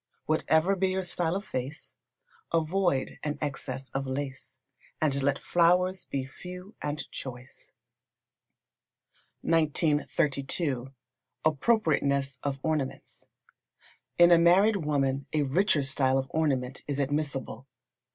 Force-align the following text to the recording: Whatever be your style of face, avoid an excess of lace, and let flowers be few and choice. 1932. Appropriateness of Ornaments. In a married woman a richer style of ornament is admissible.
Whatever 0.25 0.75
be 0.75 0.87
your 0.89 1.03
style 1.03 1.35
of 1.35 1.45
face, 1.45 1.95
avoid 2.51 3.19
an 3.21 3.37
excess 3.39 3.89
of 3.89 4.07
lace, 4.07 4.57
and 4.99 5.21
let 5.21 5.37
flowers 5.37 6.05
be 6.05 6.25
few 6.25 6.73
and 6.81 7.07
choice. 7.11 7.71
1932. 9.41 10.91
Appropriateness 11.45 12.39
of 12.41 12.57
Ornaments. 12.63 13.27
In 14.17 14.31
a 14.31 14.39
married 14.39 14.77
woman 14.85 15.27
a 15.33 15.43
richer 15.43 15.83
style 15.83 16.17
of 16.17 16.25
ornament 16.31 16.83
is 16.87 16.97
admissible. 16.97 17.67